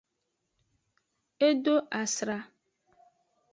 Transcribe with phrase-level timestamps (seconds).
[1.47, 2.37] E do asra.